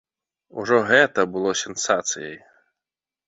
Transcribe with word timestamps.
Ужо 0.61 0.77
гэта 0.91 1.25
было 1.35 1.51
сенсацыяй. 1.63 2.35